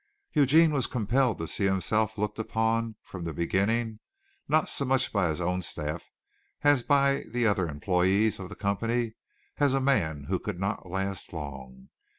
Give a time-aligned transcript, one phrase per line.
[0.33, 3.99] Eugene was compelled to see himself looked upon from the beginning,
[4.47, 6.09] not so much by his own staff
[6.63, 9.13] as by the other employees of the company,
[9.57, 11.89] as a man who could not last long.